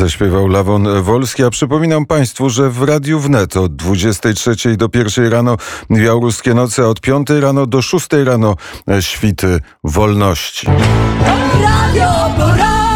Zaśpiewał 0.00 0.48
Lawon 0.48 1.02
Wolski, 1.02 1.44
a 1.44 1.50
przypominam 1.50 2.06
Państwu, 2.06 2.50
że 2.50 2.70
w 2.70 2.82
Radiu 2.82 3.20
Wnet 3.20 3.56
od 3.56 3.76
23 3.76 4.76
do 4.76 4.88
1 4.94 5.32
rano 5.32 5.56
Białoruskie 5.90 6.54
Noce, 6.54 6.88
od 6.88 7.00
5 7.00 7.28
rano 7.30 7.66
do 7.66 7.82
6 7.82 8.06
rano 8.24 8.56
Świty 9.00 9.60
Wolności. 9.84 10.66
Radio 11.62 12.10
poranku, 12.38 12.89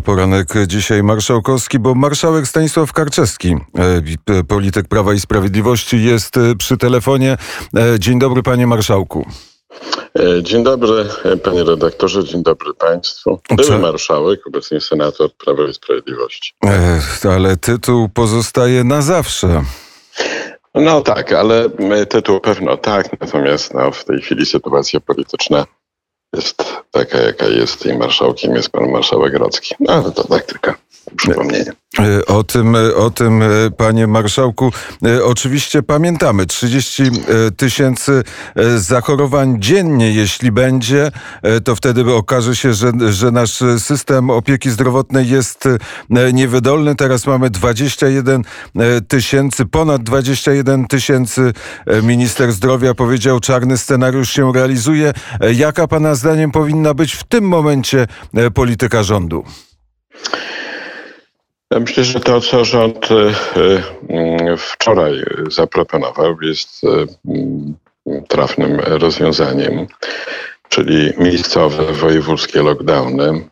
poranek 0.00 0.48
dzisiaj 0.66 1.02
marszałkowski, 1.02 1.78
bo 1.78 1.94
marszałek 1.94 2.46
Stanisław 2.46 2.92
Karczewski, 2.92 3.56
e, 4.28 4.44
polityk 4.44 4.88
Prawa 4.88 5.14
i 5.14 5.20
Sprawiedliwości, 5.20 6.04
jest 6.04 6.36
e, 6.36 6.56
przy 6.58 6.76
telefonie. 6.76 7.36
E, 7.76 7.98
dzień 7.98 8.18
dobry, 8.18 8.42
panie 8.42 8.66
marszałku. 8.66 9.26
Dzień 10.42 10.64
dobry, 10.64 11.04
panie 11.42 11.64
redaktorze, 11.64 12.24
dzień 12.24 12.42
dobry 12.42 12.74
państwu. 12.74 13.40
Były 13.56 13.78
marszałek, 13.78 14.46
obecnie 14.46 14.80
senator 14.80 15.30
Prawa 15.32 15.68
i 15.68 15.74
Sprawiedliwości. 15.74 16.54
Ale 17.30 17.56
tytuł 17.56 18.08
pozostaje 18.08 18.84
na 18.84 19.02
zawsze. 19.02 19.62
No 20.74 21.00
tak, 21.00 21.32
ale 21.32 21.70
tytuł 22.08 22.40
pewno 22.40 22.76
tak, 22.76 23.20
natomiast 23.20 23.74
no, 23.74 23.90
w 23.92 24.04
tej 24.04 24.20
chwili 24.20 24.46
sytuacja 24.46 25.00
polityczna 25.00 25.66
jest 26.36 26.62
taka, 26.90 27.18
jaka 27.18 27.46
jest 27.46 27.86
i 27.86 27.96
marszałkiem 27.98 28.54
jest 28.54 28.70
pan 28.70 28.90
marszałek 28.90 29.34
Rocki. 29.34 29.74
No 29.80 29.92
ale 29.92 30.12
to 30.12 30.24
tak 30.24 30.42
tylko 30.42 30.74
przypomnienie. 31.16 31.72
E, 31.98 32.26
o 32.26 32.44
tym, 32.44 32.76
e, 32.76 32.94
o 32.94 33.10
tym, 33.10 33.42
e, 33.42 33.46
panie 33.76 34.06
marszałku, 34.06 34.72
oczywiście 35.24 35.82
pamiętamy. 35.82 36.46
30 36.46 37.02
tysięcy 37.56 38.22
zachorowań 38.76 39.56
dziennie, 39.58 40.12
jeśli 40.12 40.52
będzie, 40.52 41.10
to 41.64 41.76
wtedy 41.76 42.14
okaże 42.14 42.56
się, 42.56 42.74
że, 42.74 42.92
że 43.10 43.30
nasz 43.30 43.62
system 43.78 44.30
opieki 44.30 44.70
zdrowotnej 44.70 45.28
jest 45.28 45.68
niewydolny. 46.32 46.94
Teraz 46.94 47.26
mamy 47.26 47.50
21 47.50 48.42
tysięcy, 49.08 49.66
ponad 49.66 50.02
21 50.02 50.86
tysięcy. 50.86 51.52
Minister 52.02 52.52
zdrowia 52.52 52.94
powiedział, 52.94 53.40
czarny 53.40 53.78
scenariusz 53.78 54.30
się 54.30 54.52
realizuje. 54.52 55.12
Jaka 55.54 55.88
pana 55.88 56.14
zdaniem 56.14 56.50
powinna 56.50 56.94
być 56.94 57.12
w 57.12 57.24
tym 57.24 57.44
momencie 57.44 58.06
polityka 58.54 59.02
rządu? 59.02 59.44
Myślę, 61.70 62.04
że 62.04 62.20
to, 62.20 62.40
co 62.40 62.64
rząd 62.64 63.08
e, 63.10 63.14
e, 64.14 64.56
wczoraj 64.56 65.22
zaproponował, 65.50 66.36
jest 66.42 66.82
trafnym 68.28 68.80
rozwiązaniem, 68.80 69.86
czyli 70.68 71.12
miejscowe 71.18 71.92
wojewódzkie 71.92 72.62
lockdowny. 72.62 73.48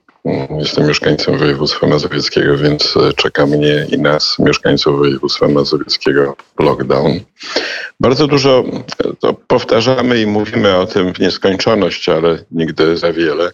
Jestem 0.59 0.87
mieszkańcem 0.87 1.39
województwa 1.39 1.87
mazowieckiego, 1.87 2.59
więc 2.59 2.95
czeka 3.17 3.47
mnie 3.47 3.87
i 3.91 3.99
nas, 3.99 4.39
mieszkańców 4.39 4.99
województwa 4.99 5.49
mazowieckiego, 5.49 6.37
lockdown. 6.59 7.21
Bardzo 8.01 8.27
dużo 8.27 8.65
to 9.21 9.35
powtarzamy 9.35 10.21
i 10.21 10.27
mówimy 10.27 10.77
o 10.77 10.87
tym 10.87 11.15
w 11.15 11.21
nieskończoność, 11.21 12.09
ale 12.09 12.39
nigdy 12.51 12.97
za 12.97 13.13
wiele. 13.13 13.51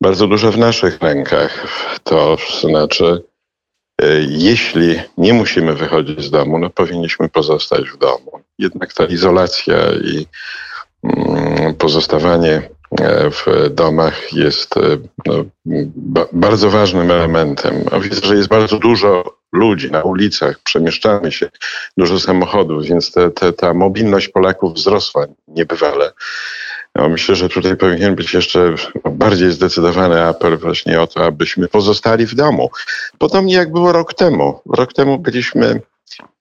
Bardzo 0.00 0.26
dużo 0.26 0.52
w 0.52 0.58
naszych 0.58 1.02
rękach. 1.02 1.66
To 2.04 2.36
znaczy, 2.60 3.22
jeśli 4.28 5.00
nie 5.18 5.32
musimy 5.32 5.74
wychodzić 5.74 6.24
z 6.24 6.30
domu, 6.30 6.58
no 6.58 6.70
powinniśmy 6.70 7.28
pozostać 7.28 7.90
w 7.90 7.96
domu. 7.96 8.40
Jednak 8.58 8.92
ta 8.92 9.04
izolacja 9.04 9.76
i 10.04 10.26
mm, 11.02 11.74
pozostawanie 11.74 12.62
e, 13.00 13.30
w 13.30 13.46
domach 13.70 14.32
jest 14.32 14.76
e, 14.76 14.80
no, 15.26 15.44
bardzo 16.32 16.70
ważnym 16.70 17.10
elementem. 17.10 17.74
widzę, 18.00 18.26
że 18.26 18.36
jest 18.36 18.48
bardzo 18.48 18.78
dużo 18.78 19.34
ludzi 19.52 19.90
na 19.90 20.02
ulicach, 20.02 20.58
przemieszczamy 20.64 21.32
się, 21.32 21.50
dużo 21.96 22.20
samochodów, 22.20 22.84
więc 22.84 23.12
te, 23.12 23.30
te, 23.30 23.52
ta 23.52 23.74
mobilność 23.74 24.28
Polaków 24.28 24.74
wzrosła 24.74 25.26
niebywale. 25.48 26.12
No, 26.94 27.08
myślę, 27.08 27.34
że 27.34 27.48
tutaj 27.48 27.76
powinien 27.76 28.14
być 28.14 28.34
jeszcze 28.34 28.74
bardziej 29.10 29.52
zdecydowany 29.52 30.22
apel 30.22 30.58
właśnie 30.58 31.00
o 31.00 31.06
to, 31.06 31.24
abyśmy 31.24 31.68
pozostali 31.68 32.26
w 32.26 32.34
domu. 32.34 32.70
Podobnie 33.18 33.54
jak 33.54 33.72
było 33.72 33.92
rok 33.92 34.14
temu. 34.14 34.60
Rok 34.66 34.92
temu 34.92 35.18
byliśmy 35.18 35.80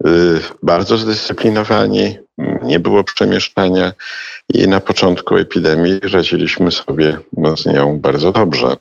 y, 0.08 0.40
bardzo 0.64 0.98
zdyscyplinowani, 0.98 2.18
nie 2.64 2.80
było 2.80 3.04
przemieszczania 3.04 3.94
i 4.50 4.68
na 4.68 4.80
początku 4.80 5.38
epidemii 5.38 6.00
radziliśmy 6.14 6.72
sobie 6.72 7.18
z 7.58 7.66
nią 7.66 8.00
bardzo 8.00 8.32
dobrze. 8.32 8.78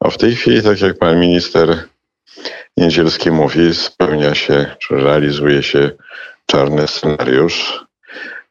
A 0.00 0.10
w 0.10 0.18
tej 0.18 0.36
chwili, 0.36 0.62
tak 0.62 0.80
jak 0.80 0.98
pan 0.98 1.20
minister 1.20 1.84
Niedzielski 2.76 3.30
mówi, 3.30 3.74
spełnia 3.74 4.34
się, 4.34 4.76
czy 4.78 4.96
realizuje 4.96 5.62
się 5.62 5.90
czarny 6.46 6.88
scenariusz 6.88 7.87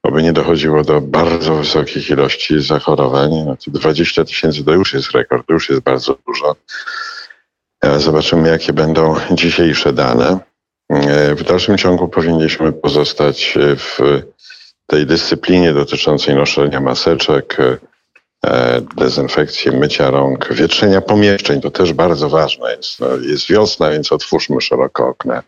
aby 0.08 0.24
nie 0.24 0.34
dochodziło 0.34 0.84
do 0.84 1.02
bardzo 1.02 1.56
wysokich 1.56 2.10
ilości 2.10 2.62
zachorowań. 2.62 3.32
No 3.46 3.58
to 3.66 3.72
20 3.72 4.26
tysięcy 4.26 4.64
to 4.64 4.72
już 4.72 4.94
jest 4.94 5.12
rekord, 5.12 5.48
to 5.48 5.54
już 5.54 5.70
jest 5.70 5.82
bardzo 5.82 6.18
dużo. 6.28 6.56
Zobaczymy, 7.98 8.50
jakie 8.50 8.74
będą 8.74 9.16
dzisiejsze 9.32 9.94
dane. 9.94 10.40
E, 10.90 11.36
w 11.36 11.44
dalszym 11.44 11.78
ciągu 11.78 12.08
powinniśmy 12.08 12.74
pozostać 12.74 13.58
w 13.78 14.22
tej 14.88 15.06
dyscyplinie 15.06 15.74
dotyczącej 15.74 16.36
noszenia 16.36 16.80
maseczek, 16.80 17.58
e, 17.60 18.82
dezynfekcji, 18.98 19.72
mycia 19.72 20.12
rąk, 20.12 20.54
wietrzenia 20.54 21.02
pomieszczeń. 21.02 21.62
To 21.62 21.72
też 21.72 21.94
bardzo 21.94 22.30
ważne 22.30 22.76
jest. 22.76 23.00
No, 23.00 23.08
jest 23.16 23.48
wiosna, 23.50 23.90
więc 23.90 24.12
otwórzmy 24.12 24.62
szeroko 24.62 25.08
okna 25.08 25.44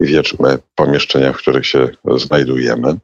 i 0.00 0.06
wietrzmy 0.06 0.58
pomieszczenia, 0.74 1.32
w 1.32 1.36
których 1.36 1.66
się 1.66 1.88
znajdujemy. 2.16 2.96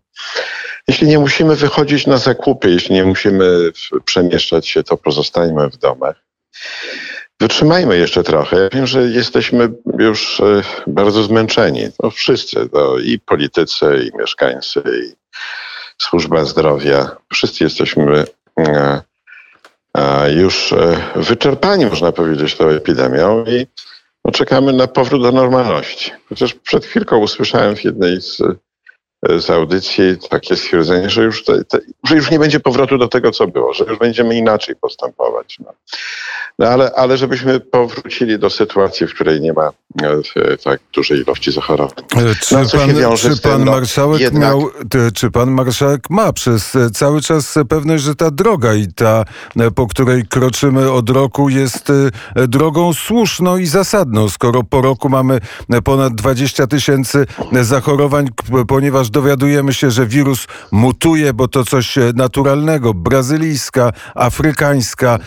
Jeśli 0.89 1.09
nie 1.09 1.19
musimy 1.19 1.57
wychodzić 1.57 2.07
na 2.07 2.17
zakupy, 2.17 2.71
jeśli 2.71 2.95
nie 2.95 3.05
musimy 3.05 3.71
przemieszczać 4.05 4.69
się, 4.69 4.83
to 4.83 4.97
pozostajmy 4.97 5.71
w 5.71 5.77
domach. 5.77 6.17
Wytrzymajmy 7.41 7.99
jeszcze 7.99 8.23
trochę. 8.23 8.57
Ja 8.57 8.69
wiem, 8.69 8.87
że 8.87 9.03
jesteśmy 9.03 9.69
już 9.99 10.41
e, 10.41 10.63
bardzo 10.87 11.23
zmęczeni. 11.23 11.89
No 12.03 12.11
wszyscy, 12.11 12.69
no 12.73 12.99
i 12.99 13.19
politycy, 13.19 13.87
i 14.13 14.17
mieszkańcy, 14.19 14.83
i 15.03 15.15
służba 16.03 16.45
zdrowia. 16.45 17.17
Wszyscy 17.33 17.65
jesteśmy 17.65 18.25
e, 18.59 19.03
już 20.33 20.73
e, 20.73 21.03
wyczerpani, 21.17 21.87
można 21.87 22.13
powiedzieć, 22.13 22.57
tą 22.57 22.69
epidemią 22.69 23.45
i 23.45 23.67
czekamy 24.33 24.73
na 24.73 24.87
powrót 24.87 25.23
do 25.23 25.33
normalności. 25.33 26.13
Chociaż 26.29 26.55
przed 26.55 26.85
chwilką 26.85 27.19
usłyszałem 27.19 27.77
w 27.77 27.85
jednej 27.85 28.21
z 28.21 28.43
z 29.39 29.51
audycji 29.51 30.17
takie 30.31 30.57
stwierdzenie, 30.57 31.11
że 31.11 31.23
już, 31.25 31.45
te, 31.45 31.65
te, 31.65 31.79
że 32.09 32.17
już 32.17 32.31
nie 32.31 32.39
będzie 32.39 32.61
powrotu 32.61 32.99
do 32.99 33.09
tego, 33.09 33.31
co 33.31 33.47
było, 33.47 33.75
że 33.75 33.85
już 33.85 33.99
będziemy 33.99 34.37
inaczej 34.37 34.77
postępować. 34.77 35.59
No. 35.65 35.73
No 36.59 36.67
ale, 36.67 36.93
ale 36.97 37.17
żebyśmy 37.17 37.61
powrócili 37.61 38.39
do 38.39 38.51
sytuacji, 38.51 39.07
w 39.07 39.15
której 39.15 39.41
nie 39.41 39.53
ma 39.53 39.71
e, 40.03 40.57
tak 40.65 40.81
dużej 40.95 41.21
ilości 41.21 41.53
zachorowań. 41.53 42.05
E, 42.17 42.35
czy, 42.35 42.55
no, 42.55 42.61
pan, 42.61 43.17
czy 43.17 43.43
pan 43.43 43.65
no, 43.65 43.73
marszałek 43.73 44.21
jednak... 44.21 44.43
miał, 44.43 44.71
czy 45.15 45.31
pan 45.31 45.51
marszałek 45.51 46.11
ma 46.11 46.33
przez 46.33 46.77
e, 46.77 46.91
cały 46.91 47.21
czas 47.21 47.55
pewność, 47.69 48.05
że 48.05 48.15
ta 48.15 48.31
droga 48.31 48.75
i 48.75 48.87
ta, 48.87 49.25
po 49.75 49.87
której 49.87 50.27
kroczymy 50.29 50.91
od 50.93 51.11
roku 51.11 51.49
jest 51.49 51.93
drogą 52.49 52.95
słuszną 52.95 53.57
i 53.57 53.67
zasadną, 53.67 54.29
skoro 54.29 54.63
po 54.63 54.83
roku 54.83 55.09
mamy 55.09 55.41
ponad 55.85 56.15
20 56.15 56.67
tysięcy 56.67 57.27
zachorowań, 57.63 58.29
ponieważ 58.69 59.11
dowiadujemy 59.17 59.75
się, 59.75 59.91
że 59.91 60.07
wirus 60.07 60.47
mutuje, 60.73 61.33
bo 61.33 61.49
to 61.49 61.65
coś 61.65 61.99
naturalnego, 62.15 62.95
brazylijska, 62.95 63.93
afrykańska, 64.15 65.19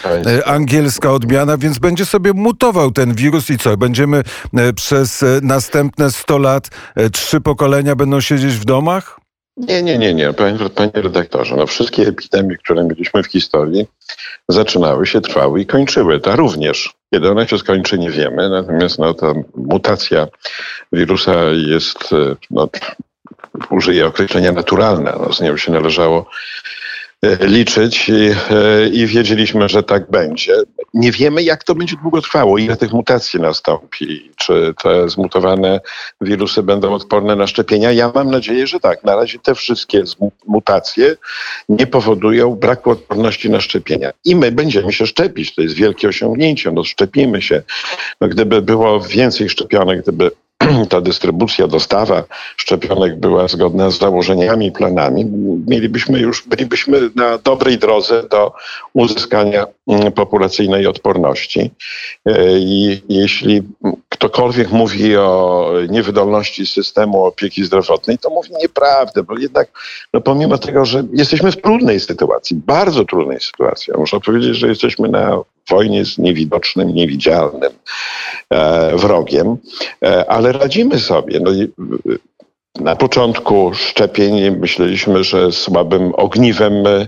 angielska 0.45 1.11
odmiana, 1.11 1.57
więc 1.57 1.79
będzie 1.79 2.05
sobie 2.05 2.33
mutował 2.33 2.91
ten 2.91 3.13
wirus 3.13 3.49
i 3.49 3.57
co? 3.57 3.77
Będziemy 3.77 4.23
e, 4.57 4.73
przez 4.73 5.23
e, 5.23 5.39
następne 5.43 6.11
100 6.11 6.37
lat, 6.37 6.69
e, 6.95 7.09
trzy 7.09 7.41
pokolenia 7.41 7.95
będą 7.95 8.21
siedzieć 8.21 8.53
w 8.53 8.65
domach? 8.65 9.19
Nie, 9.57 9.83
nie, 9.83 9.97
nie, 9.97 10.13
nie, 10.13 10.33
panie, 10.33 10.57
panie 10.75 10.91
redaktorze. 10.95 11.55
No, 11.55 11.67
wszystkie 11.67 12.07
epidemie, 12.07 12.57
które 12.57 12.83
mieliśmy 12.83 13.23
w 13.23 13.27
historii, 13.27 13.85
zaczynały 14.49 15.05
się, 15.05 15.21
trwały 15.21 15.61
i 15.61 15.65
kończyły. 15.65 16.19
Ta 16.19 16.35
również. 16.35 16.93
Kiedy 17.13 17.31
ona 17.31 17.47
się 17.47 17.57
skończy, 17.57 17.99
nie 17.99 18.11
wiemy. 18.11 18.49
Natomiast 18.49 18.99
no, 18.99 19.13
ta 19.13 19.33
mutacja 19.55 20.27
wirusa 20.91 21.43
jest, 21.43 21.99
no, 22.51 22.69
użyję 23.69 24.07
określenia 24.07 24.51
naturalna. 24.51 25.15
No, 25.19 25.33
z 25.33 25.41
nią 25.41 25.57
się 25.57 25.71
należało 25.71 26.25
e, 27.21 27.47
liczyć 27.47 28.09
i, 28.09 28.31
i 28.91 29.07
wiedzieliśmy, 29.07 29.69
że 29.69 29.83
tak 29.83 30.11
będzie. 30.11 30.53
Nie 30.93 31.11
wiemy, 31.11 31.43
jak 31.43 31.63
to 31.63 31.75
będzie 31.75 31.95
długo 32.01 32.21
trwało, 32.21 32.57
ile 32.57 32.77
tych 32.77 32.93
mutacji 32.93 33.39
nastąpi, 33.39 34.31
czy 34.35 34.73
te 34.83 35.09
zmutowane 35.09 35.79
wirusy 36.21 36.63
będą 36.63 36.93
odporne 36.93 37.35
na 37.35 37.47
szczepienia. 37.47 37.91
Ja 37.91 38.11
mam 38.15 38.31
nadzieję, 38.31 38.67
że 38.67 38.79
tak. 38.79 39.03
Na 39.03 39.15
razie 39.15 39.39
te 39.39 39.55
wszystkie 39.55 40.03
mutacje 40.47 41.15
nie 41.69 41.87
powodują 41.87 42.55
braku 42.55 42.91
odporności 42.91 43.49
na 43.49 43.61
szczepienia. 43.61 44.11
I 44.25 44.35
my 44.35 44.51
będziemy 44.51 44.93
się 44.93 45.07
szczepić. 45.07 45.55
To 45.55 45.61
jest 45.61 45.75
wielkie 45.75 46.07
osiągnięcie. 46.07 46.71
No 46.71 46.83
szczepimy 46.83 47.41
się. 47.41 47.61
No, 48.21 48.27
gdyby 48.27 48.61
było 48.61 48.99
więcej 48.99 49.49
szczepionek, 49.49 50.01
gdyby 50.01 50.31
ta 50.89 51.01
dystrybucja, 51.01 51.67
dostawa 51.67 52.23
szczepionek 52.57 53.19
była 53.19 53.47
zgodna 53.47 53.91
z 53.91 53.99
założeniami 53.99 54.71
planami, 54.71 55.25
mielibyśmy 55.67 56.19
już, 56.19 56.47
bylibyśmy 56.47 57.09
na 57.15 57.37
dobrej 57.37 57.77
drodze 57.77 58.23
do 58.23 58.53
uzyskania 58.93 59.65
mm, 59.87 60.11
populacyjnej 60.11 60.87
odporności. 60.87 61.71
E, 62.25 62.59
I 62.59 63.01
jeśli 63.09 63.61
ktokolwiek 64.09 64.71
mówi 64.71 65.17
o 65.17 65.71
niewydolności 65.89 66.65
systemu 66.65 67.25
opieki 67.25 67.65
zdrowotnej, 67.65 68.17
to 68.17 68.29
mówi 68.29 68.49
nieprawdę, 68.61 69.23
bo 69.23 69.37
jednak 69.37 69.71
no 70.13 70.21
pomimo 70.21 70.57
tego, 70.57 70.85
że 70.85 71.03
jesteśmy 71.13 71.51
w 71.51 71.61
trudnej 71.61 71.99
sytuacji, 71.99 72.55
bardzo 72.55 73.05
trudnej 73.05 73.39
sytuacji, 73.39 73.93
można 73.97 74.19
powiedzieć, 74.19 74.55
że 74.55 74.67
jesteśmy 74.67 75.09
na 75.09 75.41
wojnie 75.69 76.05
z 76.05 76.17
niewidocznym, 76.17 76.93
niewidzialnym 76.93 77.71
e, 78.49 78.97
wrogiem, 78.97 79.57
e, 80.03 80.31
ale 80.31 80.51
radzimy 80.51 80.99
sobie. 80.99 81.39
No, 81.39 81.51
na 82.79 82.95
początku 82.95 83.71
szczepień 83.73 84.51
myśleliśmy, 84.51 85.23
że 85.23 85.51
słabym 85.51 86.13
ogniwem 86.15 86.83
E, 86.85 87.07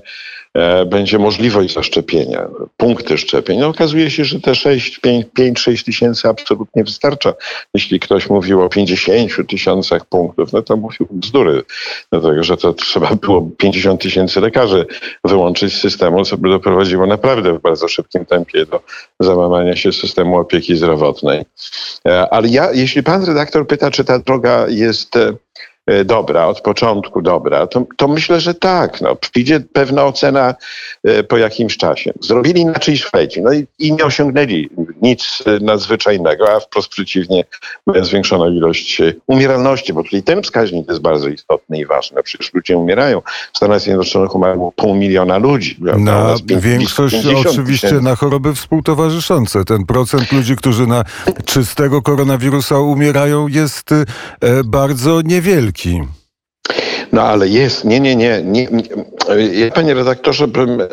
będzie 0.86 1.20
możliwość 1.20 1.74
zaszczepienia, 1.74 2.48
punkty 2.78 3.18
szczepień. 3.18 3.60
No, 3.60 3.68
okazuje 3.68 4.10
się, 4.10 4.26
że 4.26 4.40
te 4.40 4.52
5-6 4.52 5.86
tysięcy 5.86 6.28
absolutnie 6.28 6.84
wystarcza. 6.84 7.34
Jeśli 7.74 8.00
ktoś 8.00 8.30
mówił 8.30 8.62
o 8.62 8.70
50 8.70 9.32
tysiącach 9.50 10.06
punktów, 10.06 10.54
no 10.54 10.62
to 10.62 10.78
mówił 10.78 11.08
bzdury, 11.12 11.64
dlatego 12.12 12.44
że 12.44 12.58
to 12.58 12.74
trzeba 12.74 13.16
było 13.16 13.50
50 13.58 14.02
tysięcy 14.02 14.42
lekarzy 14.42 14.86
wyłączyć 15.24 15.74
z 15.74 15.82
systemu, 15.82 16.26
co 16.26 16.38
by 16.38 16.50
doprowadziło 16.50 17.06
naprawdę 17.06 17.54
w 17.54 17.62
bardzo 17.62 17.88
szybkim 17.88 18.26
tempie 18.26 18.66
do 18.66 18.82
załamania 19.20 19.76
się 19.76 19.92
systemu 19.92 20.38
opieki 20.38 20.76
zdrowotnej. 20.76 21.46
E, 22.08 22.34
ale 22.34 22.48
ja, 22.48 22.72
jeśli 22.72 23.04
pan 23.04 23.26
redaktor 23.26 23.68
pyta, 23.68 23.92
czy 23.92 24.04
ta 24.04 24.20
droga 24.20 24.66
jest 24.70 25.16
e, 25.16 25.34
E, 25.62 25.71
dobra, 26.06 26.48
od 26.48 26.62
początku 26.62 27.22
dobra, 27.22 27.68
to, 27.68 27.86
to 27.98 28.08
myślę, 28.08 28.40
że 28.40 28.54
tak. 28.54 29.02
No, 29.02 29.16
przyjdzie 29.16 29.60
pewna 29.60 30.06
ocena 30.06 30.56
e, 31.04 31.24
po 31.24 31.38
jakimś 31.38 31.78
czasie. 31.78 32.14
Zrobili 32.20 32.62
inaczej 32.62 32.98
Szwedzi 32.98 33.42
no 33.42 33.54
i, 33.54 33.68
i 33.80 33.94
nie 33.94 34.06
osiągnęli 34.06 34.70
nic 35.02 35.44
e, 35.46 35.60
nadzwyczajnego, 35.60 36.56
a 36.56 36.60
wprost 36.60 36.90
przeciwnie, 36.90 37.44
zwiększono 38.02 38.50
ilość 38.50 39.02
umieralności, 39.28 39.94
bo 39.94 40.04
tutaj 40.04 40.24
ten 40.24 40.44
wskaźnik 40.44 40.88
jest 40.90 41.02
bardzo 41.02 41.28
istotny 41.28 41.80
i 41.80 41.86
ważny. 41.86 42.24
Przecież 42.24 42.54
ludzie 42.54 42.78
umierają. 42.78 43.22
W 43.54 43.58
Stanach 43.58 43.82
Zjednoczonych 43.82 44.36
umarło 44.36 44.72
pół 44.72 44.96
miliona 44.96 45.38
ludzi. 45.38 45.78
Na 45.98 46.36
większość 46.46 47.16
oczywiście 47.48 47.92
na 47.92 48.16
choroby 48.16 48.56
współtowarzyszące. 48.56 49.66
Ten 49.66 49.86
procent 49.86 50.32
ludzi, 50.32 50.56
którzy 50.56 50.88
na 50.88 51.04
czystego 51.46 52.02
koronawirusa 52.02 52.80
umierają 52.80 53.48
jest 53.48 53.90
bardzo 54.66 55.22
niewielki. 55.22 55.81
No 57.12 57.22
ale 57.22 57.48
jest, 57.48 57.86
nie, 57.86 58.00
nie, 58.00 58.16
nie. 58.16 58.42
nie, 58.44 58.68
nie. 58.72 59.72
panie 59.72 59.94
redaktorze, 59.94 60.48
bym 60.48 60.82
e, 60.82 60.88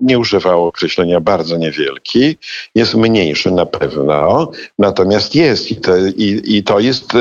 nie 0.00 0.18
używał 0.18 0.66
określenia 0.66 1.20
bardzo 1.20 1.56
niewielki. 1.56 2.38
Jest 2.74 2.94
mniejszy 2.94 3.50
na 3.50 3.66
pewno, 3.66 4.50
natomiast 4.78 5.34
jest 5.34 5.70
i 5.70 5.76
to, 5.76 5.96
i, 5.96 6.42
i 6.44 6.62
to 6.62 6.80
jest 6.80 7.12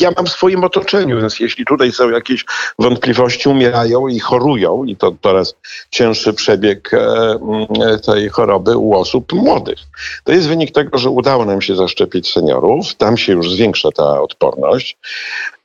ja 0.00 0.10
mam 0.16 0.26
w 0.26 0.30
swoim 0.30 0.64
otoczeniu, 0.64 1.20
więc 1.20 1.40
jeśli 1.40 1.64
tutaj 1.64 1.92
są 1.92 2.10
jakieś 2.10 2.44
wątpliwości, 2.78 3.48
umierają 3.48 4.08
i 4.08 4.18
chorują, 4.18 4.84
i 4.84 4.96
to 4.96 5.14
coraz 5.22 5.54
cięższy 5.90 6.32
przebieg 6.32 6.94
e, 6.94 6.98
mm, 6.98 7.66
tej 8.06 8.28
choroby 8.28 8.76
u 8.76 8.94
osób 8.94 9.32
młodych. 9.32 9.78
To 10.24 10.32
jest 10.32 10.48
wynik 10.48 10.70
tego, 10.70 10.98
że 10.98 11.10
udało 11.10 11.44
nam 11.44 11.62
się 11.62 11.76
zaszczepić 11.76 12.32
seniorów, 12.32 12.94
tam 12.94 13.16
się 13.16 13.32
już 13.32 13.50
zwiększa 13.50 13.92
ta 13.92 14.22
odporność. 14.22 14.98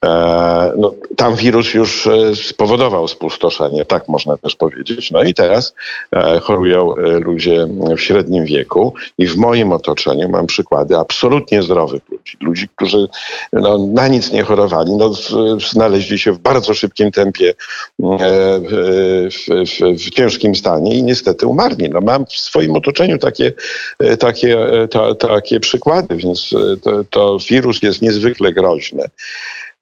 E, 0.04 0.74
no, 0.78 0.94
tam 1.16 1.36
wirus 1.36 1.74
już 1.74 2.08
e, 2.08 2.36
spowodował 2.36 3.08
spustoszenie, 3.08 3.86
tak 3.86 4.08
można 4.08 4.38
też 4.38 4.56
powiedzieć. 4.56 5.12
No 5.12 5.24
i 5.24 5.34
teraz 5.34 5.74
chorują 6.42 6.96
ludzie 6.98 7.68
w 7.98 8.02
średnim 8.02 8.46
wieku 8.46 8.94
i 9.18 9.28
w 9.28 9.38
moim 9.38 9.72
otoczeniu 9.72 10.30
mam 10.30 10.48
przykłady 10.48 10.98
absolutnie 10.98 11.64
zdrowych 11.64 12.02
ludzi. 12.10 12.38
Ludzi, 12.42 12.68
którzy 12.76 13.08
no, 13.54 13.78
na 13.78 14.08
nic 14.08 14.32
nie 14.32 14.44
chorowali, 14.44 14.92
no, 14.96 15.12
znaleźli 15.72 16.20
się 16.20 16.32
w 16.32 16.40
bardzo 16.40 16.74
szybkim 16.74 17.12
tempie 17.12 17.50
e, 17.50 17.54
w, 18.60 18.70
w, 19.50 20.04
w 20.06 20.10
ciężkim 20.10 20.56
stanie 20.56 20.96
i 20.96 21.04
niestety 21.04 21.48
umarli. 21.48 21.90
No, 21.90 22.02
mam 22.02 22.26
w 22.26 22.32
swoim 22.32 22.76
otoczeniu 22.76 23.18
takie, 23.18 23.54
e, 24.00 24.18
takie, 24.18 24.60
e, 24.60 24.88
ta, 24.88 25.16
takie 25.16 25.60
przykłady, 25.60 26.16
więc 26.16 26.50
to, 26.82 27.04
to 27.10 27.38
wirus 27.50 27.84
jest 27.84 28.02
niezwykle 28.02 28.54
groźny. 28.54 29.04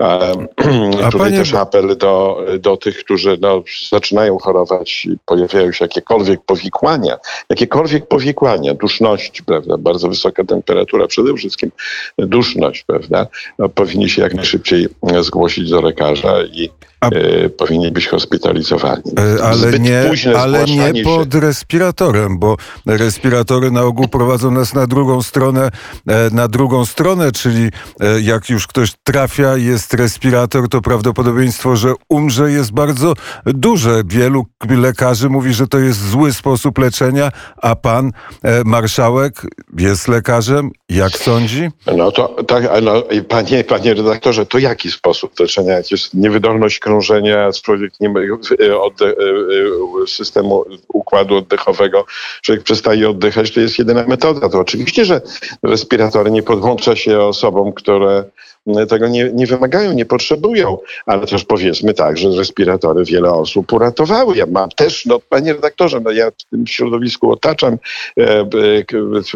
A 1.04 1.12
Tutaj 1.12 1.20
panie... 1.20 1.38
też 1.38 1.54
apel 1.54 1.98
do, 1.98 2.46
do 2.60 2.78
tych, 2.78 2.98
którzy 2.98 3.38
no, 3.42 3.64
zaczynają 3.90 4.38
chorować 4.38 5.06
i 5.06 5.18
pojawiają 5.26 5.72
się 5.72 5.86
jakiekolwiek 5.86 6.42
powikłania, 6.46 7.18
jakiekolwiek 7.50 8.08
powikłania, 8.08 8.74
duszność, 8.74 9.42
prawda, 9.42 9.78
bardzo 9.78 10.10
wysoka 10.10 10.44
temperatura, 10.44 11.08
przede 11.08 11.34
wszystkim 11.34 11.72
duszność, 12.18 12.84
prawda, 12.84 13.28
no, 13.60 13.70
powinni 13.70 14.10
się 14.10 14.22
jak 14.22 14.34
najszybciej 14.34 14.88
zgłosić 15.22 15.70
do 15.70 15.82
lekarza 15.82 16.44
i 16.44 16.70
a... 17.02 17.10
E, 17.10 17.50
powinni 17.50 17.92
być 17.92 18.08
hospitalizowani. 18.08 19.04
E, 19.38 19.44
ale 19.44 19.80
nie, 19.80 20.12
ale 20.38 20.66
nie 20.66 21.04
pod 21.04 21.34
się... 21.34 21.40
respiratorem, 21.40 22.40
bo 22.40 22.58
respiratory 22.86 23.72
na 23.72 23.82
ogół 23.82 24.08
prowadzą 24.08 24.52
nas 24.52 24.74
na 24.74 24.88
drugą 24.88 25.22
stronę, 25.22 25.70
e, 26.08 26.30
na 26.32 26.48
drugą 26.48 26.86
stronę, 26.86 27.32
czyli 27.32 27.70
jak 28.22 28.50
już 28.50 28.68
ktoś 28.68 28.94
trafia, 29.04 29.58
jest 29.58 29.94
respirator, 29.94 30.70
to 30.70 30.82
prawdopodobieństwo, 30.82 31.76
że 31.76 31.94
umrze 32.10 32.52
jest 32.52 32.72
bardzo 32.72 33.14
duże. 33.46 34.02
Wielu 34.06 34.46
lekarzy 34.70 35.30
mówi, 35.30 35.54
że 35.54 35.68
to 35.68 35.80
jest 35.80 36.10
zły 36.10 36.34
sposób 36.34 36.78
leczenia, 36.78 37.32
a 37.58 37.76
pan 37.76 38.12
marszałek 38.66 39.42
jest 39.78 40.08
lekarzem. 40.08 40.72
Jak 40.90 41.12
sądzi? 41.12 41.70
No 41.98 42.12
to 42.12 42.44
tak, 42.44 42.64
no, 42.82 43.04
panie, 43.30 43.64
panie 43.64 43.94
redaktorze, 43.94 44.46
to 44.46 44.58
jaki 44.58 44.92
sposób 44.92 45.40
leczenia? 45.40 45.74
Jak 45.74 45.92
jest 45.92 46.14
niewydolność 46.14 46.80
krążenia, 46.80 46.91
ma 48.10 48.20
odde, 48.82 49.06
e, 49.06 49.12
e, 50.04 50.08
systemu 50.08 50.66
układu 50.94 51.36
oddechowego, 51.36 52.06
człowiek 52.42 52.64
przestaje 52.64 53.10
oddychać, 53.10 53.52
to 53.52 53.60
jest 53.60 53.80
jedyna 53.80 54.04
metoda. 54.08 54.50
To 54.50 54.60
oczywiście, 54.60 55.06
że 55.06 55.22
respiratory 55.64 56.32
nie 56.32 56.44
podłącza 56.44 56.96
się 56.96 57.20
osobom, 57.20 57.74
które 57.74 58.24
tego 58.90 59.08
nie, 59.08 59.30
nie 59.34 59.48
wymagają, 59.48 59.94
nie 59.94 60.06
potrzebują, 60.06 60.78
ale 61.06 61.28
też 61.28 61.46
powiedzmy 61.46 61.94
tak, 61.94 62.18
że 62.18 62.30
respiratory 62.30 63.06
wiele 63.06 63.32
osób 63.32 63.74
uratowały. 63.74 64.38
Ja 64.38 64.46
mam 64.46 64.70
też, 64.70 65.06
no 65.06 65.20
panie 65.30 65.54
redaktorze, 65.54 66.00
no 66.00 66.12
ja 66.12 66.32
w 66.32 66.44
tym 66.50 66.68
środowisku 66.68 67.32
otaczam, 67.32 67.78
e, 68.18 68.46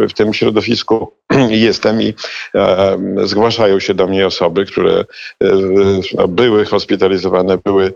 w 0.08 0.14
tym 0.14 0.34
środowisku 0.34 1.12
jestem 1.50 2.02
i 2.02 2.14
e, 2.56 2.98
zgłaszają 3.24 3.80
się 3.80 3.94
do 3.94 4.08
mnie 4.08 4.28
osoby, 4.28 4.66
które 4.66 5.00
e, 5.00 5.06
no, 6.18 6.28
były 6.28 6.66
hospitalizowane, 6.66 7.58
były, 7.58 7.94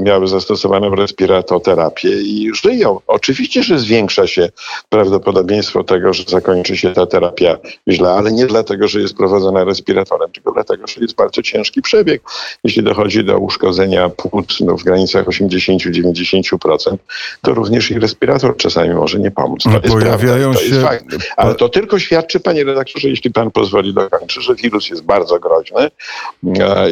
miały 0.00 0.26
zastosowaną 0.26 0.94
respiratoterapię 0.94 2.08
i 2.08 2.50
żyją. 2.54 3.00
Oczywiście, 3.06 3.62
że 3.62 3.78
zwiększa 3.78 4.26
się 4.26 4.48
prawdopodobieństwo 4.88 5.84
tego, 5.84 6.12
że 6.12 6.24
zakończy 6.28 6.76
się 6.76 6.92
ta 6.92 7.06
terapia 7.06 7.58
źle, 7.88 8.10
ale 8.10 8.32
nie 8.32 8.46
dlatego, 8.46 8.88
że 8.88 9.00
jest 9.00 9.16
prowadzona 9.16 9.64
respiratorem, 10.12 10.32
tylko 10.32 10.52
dlatego, 10.52 10.86
że 10.86 11.00
jest 11.00 11.14
bardzo 11.14 11.42
ciężki 11.42 11.82
przebieg. 11.82 12.22
Jeśli 12.64 12.82
dochodzi 12.82 13.24
do 13.24 13.38
uszkodzenia 13.38 14.08
płuc 14.08 14.60
no, 14.60 14.76
w 14.76 14.82
granicach 14.84 15.26
80-90%, 15.26 16.96
to 17.42 17.54
również 17.54 17.90
i 17.90 17.98
respirator 17.98 18.56
czasami 18.56 18.94
może 18.94 19.18
nie 19.18 19.30
pomóc. 19.30 19.62
To 19.62 19.70
no, 19.70 19.76
jest 19.76 19.88
Pojawiają 19.88 20.50
prawda, 20.50 20.70
to 20.70 20.74
się... 20.74 20.80
fakt. 20.80 21.04
Ale 21.36 21.54
to 21.54 21.68
tylko 21.68 21.98
świadczy, 21.98 22.40
panie 22.40 22.64
redaktorze, 22.64 23.08
jeśli 23.08 23.30
pan 23.30 23.50
pozwoli 23.50 23.94
dokończyć, 23.94 24.44
że 24.44 24.54
wirus 24.54 24.90
jest 24.90 25.02
bardzo 25.02 25.40
groźny 25.40 25.90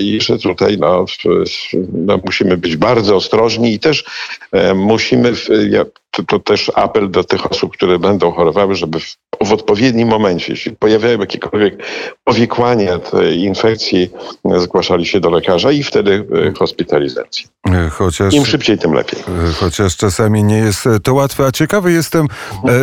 i 0.00 0.21
że 0.21 0.39
tutaj 0.39 0.79
no, 0.79 1.05
no 1.93 2.19
musimy 2.25 2.57
być 2.57 2.77
bardzo 2.77 3.17
ostrożni 3.17 3.75
i 3.75 3.79
też 3.79 4.05
e, 4.53 4.75
musimy, 4.75 5.33
to, 6.11 6.23
to, 6.23 6.39
też 6.39 6.73
apel 6.75 7.11
do 7.11 7.25
tych 7.25 7.50
osób, 7.50 7.73
które 7.73 7.99
będą 7.99 8.33
chorowały, 8.33 8.75
żeby 8.75 8.99
w, 9.45 9.53
odpowiednim 9.53 10.09
momencie, 10.09 10.53
jeśli 10.53 10.77
pojawiają 10.77 11.19
jakiekolwiek 11.19 11.83
powikłania 12.25 12.99
tej 12.99 13.39
infekcji, 13.39 14.11
zgłaszali 14.57 15.07
się 15.07 15.21
do 15.21 15.31
lekarza 15.31 15.73
i 15.73 15.83
wtedy 15.83 16.27
e, 16.49 16.53
hospitalizacji. 16.59 17.47
Chociaż, 17.91 18.35
Im 18.35 18.47
szybciej, 18.47 18.79
tym 18.79 18.93
lepiej. 18.93 19.23
Chociaż 19.55 19.97
czasami 19.97 20.45
nie 20.45 20.59
jest 20.59 20.89
to 21.03 21.15
łatwe. 21.15 21.47
A 21.47 21.53
ciekawy 21.53 21.93
jestem, 21.93 22.27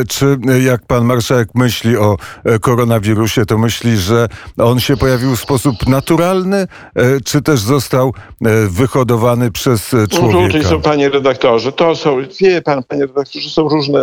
czy 0.09 0.37
jak 0.65 0.85
pan 0.85 1.05
marszałek 1.05 1.49
myśli 1.55 1.97
o 1.97 2.17
koronawirusie, 2.61 3.45
to 3.45 3.57
myśli, 3.57 3.97
że 3.97 4.27
on 4.57 4.79
się 4.79 4.97
pojawił 4.97 5.35
w 5.35 5.39
sposób 5.39 5.87
naturalny, 5.87 6.67
czy 7.25 7.41
też 7.41 7.59
został 7.59 8.13
wyhodowany 8.69 9.51
przez 9.51 9.95
człowieka? 10.09 10.47
Tutaj 10.47 10.63
są, 10.63 10.81
panie 10.81 11.09
redaktorze, 11.09 11.71
to 11.71 11.95
są, 11.95 12.17
wie 12.41 12.61
pan, 12.61 12.83
panie 12.83 13.05
redaktorze, 13.05 13.49
są 13.49 13.69
różne, 13.69 13.99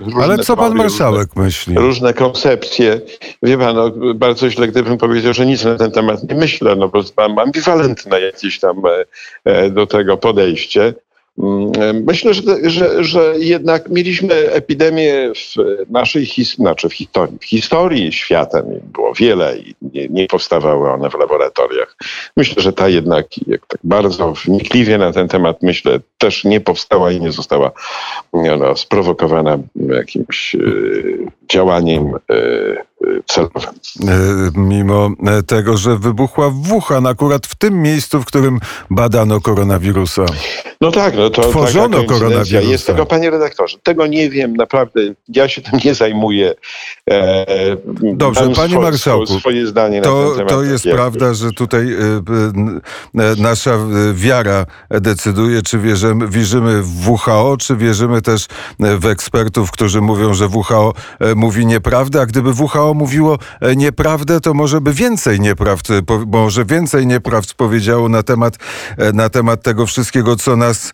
różne 0.00 0.24
Ale 0.24 0.38
co 0.38 0.56
pan 0.56 0.74
marszałek 0.74 1.19
różne, 1.20 1.42
myśli? 1.42 1.74
Różne 1.74 2.14
koncepcje. 2.14 3.00
Wie 3.42 3.58
pan, 3.58 3.76
no, 3.76 4.14
bardzo 4.14 4.50
źle, 4.50 4.68
gdybym 4.68 4.98
powiedział, 4.98 5.34
że 5.34 5.46
nic 5.46 5.64
na 5.64 5.76
ten 5.76 5.90
temat 5.90 6.22
nie 6.30 6.34
myślę, 6.34 6.76
no 6.76 6.88
bo 6.88 7.02
mam 7.16 7.38
ambiwalentne 7.38 8.20
jakieś 8.20 8.60
tam 8.60 8.82
E, 9.44 9.70
do 9.70 9.86
tego 9.86 10.16
podejście. 10.16 10.94
Mm, 11.38 12.04
myślę, 12.06 12.34
że, 12.34 12.42
że, 12.70 13.04
że 13.04 13.34
jednak 13.38 13.88
mieliśmy 13.88 14.34
epidemię 14.34 15.32
w 15.34 15.54
naszej 15.90 16.26
historii, 16.26 16.64
znaczy 16.64 16.88
w 16.88 16.94
historii, 16.94 17.38
w 17.38 17.44
historii 17.44 18.12
świata 18.12 18.62
było 18.92 19.14
wiele 19.14 19.58
i 19.58 19.74
nie, 19.82 20.08
nie, 20.08 20.26
powstawały 20.26 20.90
one 20.90 21.10
w 21.10 21.14
laboratoriach. 21.14 21.96
Myślę, 22.36 22.62
że 22.62 22.72
ta 22.72 22.88
jednak 22.88 23.26
jak 23.46 23.66
tak 23.66 23.80
bardzo 23.84 24.32
wnikliwie 24.32 24.98
na 24.98 25.12
ten 25.12 25.28
temat 25.28 25.62
myślę, 25.62 26.00
też 26.18 26.44
nie 26.44 26.60
powstała 26.60 27.12
i 27.12 27.20
nie 27.20 27.32
została 27.32 27.72
no, 28.32 28.76
sprowokowana 28.76 29.58
jakimś 29.76 30.54
y, 30.54 31.18
działaniem 31.48 32.14
y, 32.30 32.76
celowym. 33.26 33.62
E, 34.08 34.50
mimo 34.54 35.10
e, 35.26 35.42
tego, 35.42 35.76
że 35.76 35.98
wybuchła 35.98 36.50
w 36.50 36.54
Wuhan, 36.54 37.06
akurat 37.06 37.46
w 37.46 37.54
tym 37.54 37.82
miejscu, 37.82 38.20
w 38.20 38.24
którym 38.24 38.60
badano 38.90 39.40
koronawirusa. 39.40 40.24
No 40.80 40.90
tak, 40.90 41.16
no 41.16 41.30
to 41.30 41.42
Tworzono 41.42 42.04
koronawirusa. 42.04 42.60
Jest 42.60 42.86
tego, 42.86 43.06
panie 43.06 43.30
redaktorze, 43.30 43.78
tego 43.82 44.06
nie 44.06 44.30
wiem, 44.30 44.56
naprawdę, 44.56 45.00
ja 45.28 45.48
się 45.48 45.62
tym 45.62 45.80
nie 45.84 45.94
zajmuję. 45.94 46.54
E, 47.10 47.46
Dobrze, 48.02 48.50
panie 48.56 48.72
swo, 48.72 48.80
marszałku, 48.80 49.38
swoje 49.38 49.66
zdanie 49.66 50.02
to, 50.02 50.20
na 50.22 50.28
ten 50.28 50.36
temat. 50.36 50.48
To 50.48 50.62
jest 50.62 50.84
prawda, 50.84 51.34
że 51.34 51.52
tutaj 51.52 51.86
nasza 53.38 53.78
wiara 54.14 54.66
decyduje, 54.90 55.62
czy 55.62 55.78
wierzymy, 55.78 56.28
wierzymy 56.28 56.82
w 56.82 57.08
WHO, 57.08 57.56
czy 57.60 57.76
wierzymy 57.76 58.22
też 58.22 58.46
w 58.78 59.06
ekspertów, 59.06 59.70
którzy 59.70 60.00
mówią, 60.00 60.34
że 60.34 60.48
WHO 60.48 60.92
mówi 61.36 61.66
nieprawdę, 61.66 62.20
a 62.20 62.26
gdyby 62.26 62.50
WHO 62.52 62.94
mówiło 63.00 63.38
e, 63.60 63.76
nieprawdę, 63.76 64.40
to 64.40 64.54
może 64.54 64.80
by 64.80 64.92
więcej 64.92 65.40
nieprawd, 65.40 65.90
e, 65.90 66.02
może 66.26 66.64
więcej 66.64 67.06
nieprawd 67.06 67.54
powiedziało 67.54 68.08
na 68.08 68.22
temat, 68.22 68.56
e, 68.98 69.12
na 69.12 69.28
temat 69.28 69.62
tego 69.62 69.86
wszystkiego, 69.86 70.36
co 70.36 70.56
nas, 70.56 70.92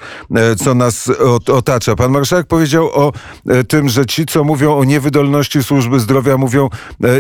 co 0.64 0.74
nas 0.74 1.10
otacza. 1.52 1.96
Pan 1.96 2.10
marszałek 2.10 2.46
powiedział 2.46 2.90
o 2.94 3.12
tym, 3.68 3.88
że 3.88 4.06
ci, 4.06 4.26
co 4.26 4.44
mówią 4.44 4.76
o 4.76 4.84
niewydolności 4.84 5.62
służby 5.62 6.00
zdrowia, 6.00 6.36
mówią 6.36 6.68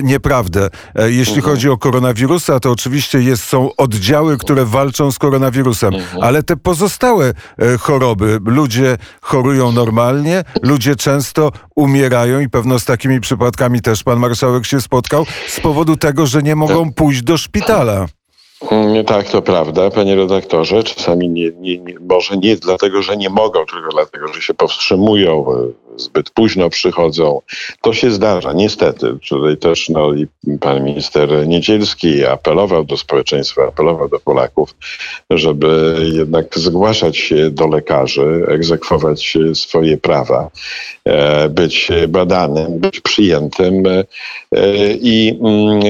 nieprawdę. 0.02 0.68
Jeśli 0.94 1.36
mhm. 1.36 1.54
chodzi 1.54 1.70
o 1.70 1.76
koronawirusa, 1.76 2.60
to 2.60 2.70
oczywiście 2.70 3.20
jest, 3.20 3.44
są 3.44 3.70
oddziały, 3.76 4.38
które 4.38 4.64
walczą 4.64 5.12
z 5.12 5.18
koronawirusem, 5.18 5.94
mhm. 5.94 6.22
ale 6.22 6.42
te 6.42 6.56
pozostałe 6.56 7.32
choroby, 7.80 8.40
ludzie 8.44 8.96
chorują 9.20 9.72
normalnie, 9.72 10.44
ludzie 10.62 10.96
często 10.96 11.52
umierają 11.76 12.40
i 12.40 12.48
pewno 12.48 12.78
z 12.78 12.84
takimi 12.84 13.20
przypadkami 13.20 13.80
też 13.80 14.02
pan 14.02 14.18
marszałek 14.18 14.66
się 14.66 14.80
spotkał 14.80 15.26
z 15.48 15.60
powodu 15.60 15.96
tego, 15.96 16.26
że 16.26 16.42
nie 16.42 16.56
mogą 16.56 16.92
pójść 16.92 17.22
do 17.22 17.38
szpitala. 17.38 18.06
Mm, 18.62 19.04
tak, 19.04 19.28
to 19.28 19.42
prawda, 19.42 19.90
panie 19.90 20.16
redaktorze. 20.16 20.82
Czasami 20.82 21.28
nie, 21.28 21.50
nie, 21.60 21.78
nie, 21.78 21.94
może 22.00 22.36
nie 22.36 22.56
dlatego, 22.56 23.02
że 23.02 23.16
nie 23.16 23.30
mogą, 23.30 23.66
tylko 23.66 23.88
dlatego, 23.92 24.28
że 24.34 24.42
się 24.42 24.54
powstrzymują, 24.54 25.46
e, 25.52 26.00
zbyt 26.00 26.30
późno 26.30 26.70
przychodzą. 26.70 27.40
To 27.80 27.92
się 27.92 28.10
zdarza, 28.10 28.52
niestety. 28.52 29.18
Tutaj 29.28 29.56
też 29.56 29.88
no, 29.88 30.14
i 30.14 30.26
pan 30.60 30.84
minister 30.84 31.48
Niedzielski 31.48 32.26
apelował 32.26 32.84
do 32.84 32.96
społeczeństwa, 32.96 33.62
apelował 33.68 34.08
do 34.08 34.20
Polaków, 34.20 34.74
żeby 35.30 35.96
jednak 36.12 36.58
zgłaszać 36.58 37.16
się 37.16 37.50
do 37.50 37.66
lekarzy, 37.66 38.46
egzekwować 38.48 39.36
swoje 39.54 39.98
prawa, 39.98 40.50
e, 41.04 41.48
być 41.48 41.88
badanym, 42.08 42.78
być 42.78 43.00
przyjętym 43.00 43.86
e, 43.86 44.04
i 44.92 45.38
mm, 45.40 45.80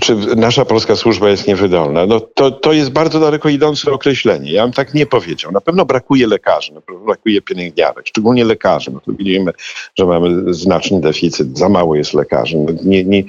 czy 0.00 0.16
nasza 0.36 0.64
polska 0.64 0.96
służba 0.96 1.30
jest 1.30 1.46
niewydolna? 1.46 2.06
No 2.06 2.20
to, 2.20 2.50
to 2.50 2.72
jest 2.72 2.90
bardzo 2.90 3.20
daleko 3.20 3.48
idące 3.48 3.92
określenie. 3.92 4.52
Ja 4.52 4.62
bym 4.62 4.72
tak 4.72 4.94
nie 4.94 5.06
powiedział. 5.06 5.52
Na 5.52 5.60
pewno 5.60 5.84
brakuje 5.84 6.26
lekarzy, 6.26 6.72
na 6.74 6.80
pewno 6.80 7.04
brakuje 7.04 7.42
pielęgniarek, 7.42 8.06
szczególnie 8.08 8.44
lekarzy. 8.44 8.90
No 8.90 9.00
widzimy, 9.06 9.52
że 9.98 10.06
mamy 10.06 10.54
znaczny 10.54 11.00
deficyt, 11.00 11.58
za 11.58 11.68
mało 11.68 11.96
jest 11.96 12.14
lekarzy. 12.14 12.56
No 12.56 12.72
nie, 12.84 13.04
nie, 13.04 13.24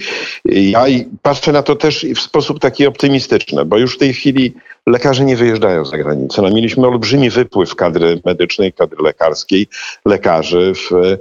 ja 0.46 0.86
patrzę 1.22 1.52
na 1.52 1.64
to 1.64 1.76
też 1.76 2.06
w 2.16 2.22
sposób 2.22 2.60
taki 2.60 2.88
optymistyczny, 2.88 3.66
bo 3.66 3.78
już 3.78 3.96
w 3.96 4.00
tej 4.00 4.14
chwili 4.14 4.54
lekarze 4.88 5.26
nie 5.26 5.36
wyjeżdżają 5.36 5.86
za 5.86 5.98
granicę. 5.98 6.42
No, 6.42 6.50
mieliśmy 6.50 6.88
olbrzymi 6.88 7.30
wypływ 7.30 7.76
kadry 7.76 8.22
medycznej, 8.26 8.74
kadry 8.74 9.04
lekarskiej, 9.04 9.68
lekarzy 10.06 10.74
w, 10.76 11.18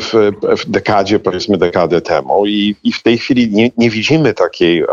w, 0.00 0.32
w 0.58 0.70
dekadzie, 0.70 1.18
powiedzmy 1.18 1.58
dekadę 1.58 2.00
temu 2.00 2.46
i, 2.46 2.76
i 2.84 2.92
w 2.92 3.02
tej 3.02 3.18
chwili 3.18 3.50
nie, 3.50 3.70
nie 3.76 3.90
widzimy 3.90 4.34
takiej, 4.34 4.84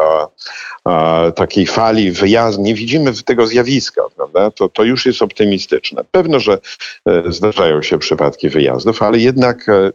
takiej 1.36 1.65
fali 1.65 2.12
wyjazdu, 2.12 2.62
nie 2.62 2.75
widzimy 2.75 3.13
tego 3.25 3.48
zjawiska, 3.48 4.01
prawda? 4.15 4.51
To, 4.51 4.70
to 4.70 4.84
już 4.84 5.06
jest 5.06 5.22
optymistyczne. 5.22 6.03
Pewno, 6.12 6.39
że 6.39 6.58
e, 7.06 7.32
zdarzają 7.32 7.82
się 7.82 7.98
przypadki 7.98 8.50
wyjazdów, 8.50 9.01
ale 9.01 9.17
jednak 9.17 9.70
e, 9.70 9.91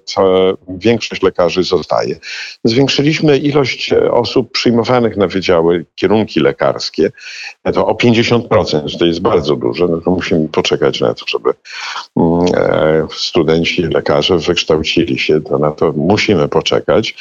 większość 0.69 1.23
lekarzy 1.23 1.63
zostaje. 1.63 2.17
Zwiększyliśmy 2.65 3.39
ilość 3.39 3.93
e, 3.93 4.11
osób 4.11 4.53
przyjmowanych 4.53 5.17
na 5.17 5.27
wydziały 5.27 5.85
kierunki 5.95 6.41
lekarskie 6.41 7.11
to 7.75 7.87
o 7.87 7.95
50%, 7.95 8.99
to 8.99 9.05
jest 9.05 9.21
bardzo 9.21 9.57
dużo, 9.57 9.87
no 9.89 10.01
to 10.01 10.11
musimy 10.11 10.49
poczekać 10.49 11.01
na 11.01 11.15
to, 11.15 11.25
żeby 11.29 11.51
mm, 12.17 12.47
e, 12.55 13.07
studenci, 13.17 13.83
lekarze 13.83 14.39
wykształcili 14.39 15.19
się, 15.19 15.41
to 15.41 15.59
na 15.59 15.71
to 15.71 15.93
musimy 15.93 16.49
poczekać. 16.49 17.15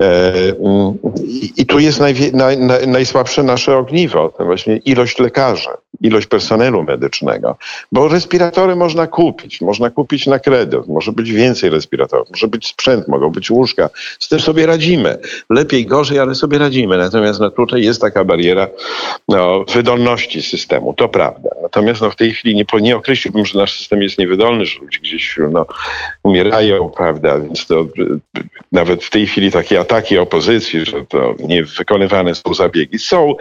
E, 0.00 0.32
mm, 0.60 0.98
I 1.56 1.66
tu 1.66 1.78
jest 1.78 2.00
najsłabsze 2.86 3.42
nasze 3.42 3.76
ogniwo, 3.76 4.32
to 4.38 4.44
właśnie 4.44 4.76
ilość 4.76 5.18
lekarzy 5.18 5.70
ilość 6.00 6.26
personelu 6.26 6.82
medycznego, 6.82 7.56
bo 7.92 8.08
respiratory 8.08 8.76
można 8.76 9.06
kupić, 9.06 9.60
można 9.60 9.90
kupić 9.90 10.26
na 10.26 10.38
kredyt, 10.38 10.88
może 10.88 11.12
być 11.12 11.32
więcej 11.32 11.70
respiratorów, 11.70 12.30
może 12.30 12.48
być 12.48 12.66
sprzęt, 12.66 13.08
mogą 13.08 13.30
być 13.30 13.50
łóżka, 13.50 13.90
z 14.18 14.28
tym 14.28 14.40
sobie 14.40 14.66
radzimy. 14.66 15.18
Lepiej, 15.50 15.86
gorzej, 15.86 16.18
ale 16.18 16.34
sobie 16.34 16.58
radzimy. 16.58 16.98
Natomiast 16.98 17.40
no, 17.40 17.50
tutaj 17.50 17.82
jest 17.82 18.00
taka 18.00 18.24
bariera 18.24 18.68
no, 19.28 19.64
wydolności 19.74 20.42
systemu, 20.42 20.94
to 20.94 21.08
prawda. 21.08 21.50
Natomiast 21.62 22.00
no, 22.00 22.10
w 22.10 22.16
tej 22.16 22.32
chwili 22.32 22.54
nie, 22.54 22.64
nie 22.80 22.96
określiłbym, 22.96 23.46
że 23.46 23.58
nasz 23.58 23.78
system 23.78 24.02
jest 24.02 24.18
niewydolny, 24.18 24.66
że 24.66 24.80
ludzie 24.80 24.98
gdzieś 24.98 25.38
no, 25.50 25.66
umierają, 26.22 26.90
prawda, 26.90 27.40
więc 27.40 27.66
to 27.66 27.86
nawet 28.72 29.04
w 29.04 29.10
tej 29.10 29.26
chwili 29.26 29.52
takie 29.52 29.80
ataki 29.80 30.18
opozycji, 30.18 30.86
że 30.86 31.06
to 31.06 31.34
nie 31.38 31.64
wykonywane 31.64 32.34
są 32.34 32.54
zabiegi, 32.54 32.98
są 32.98 33.34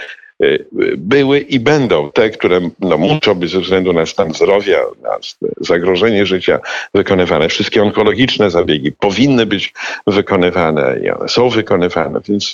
były 0.97 1.39
i 1.39 1.59
będą 1.59 2.11
te, 2.11 2.29
które 2.29 2.59
no, 2.79 2.97
muszą 2.97 3.35
być 3.35 3.51
ze 3.51 3.59
względu 3.59 3.93
na 3.93 4.05
stan 4.05 4.33
zdrowia, 4.33 4.79
na 5.01 5.17
zagrożenie 5.61 6.25
życia 6.25 6.59
wykonywane. 6.93 7.49
Wszystkie 7.49 7.83
onkologiczne 7.83 8.49
zabiegi 8.49 8.91
powinny 8.91 9.45
być 9.45 9.73
wykonywane 10.07 10.99
i 11.03 11.09
one 11.09 11.29
są 11.29 11.49
wykonywane, 11.49 12.19
więc 12.27 12.53